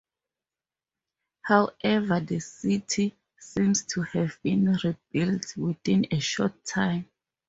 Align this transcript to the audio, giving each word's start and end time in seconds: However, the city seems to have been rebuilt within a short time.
However, 1.43 2.21
the 2.21 2.39
city 2.39 3.15
seems 3.37 3.83
to 3.85 4.01
have 4.01 4.39
been 4.41 4.75
rebuilt 4.83 5.55
within 5.55 6.07
a 6.09 6.17
short 6.19 6.65
time. 6.65 7.07